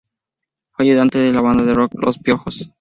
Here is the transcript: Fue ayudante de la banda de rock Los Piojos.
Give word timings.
Fue 0.71 0.83
ayudante 0.85 1.19
de 1.19 1.31
la 1.31 1.41
banda 1.41 1.63
de 1.63 1.75
rock 1.75 1.91
Los 2.03 2.17
Piojos. 2.17 2.67